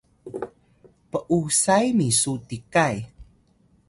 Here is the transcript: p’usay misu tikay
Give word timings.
p’usay 1.11 1.85
misu 1.97 2.31
tikay 2.47 2.97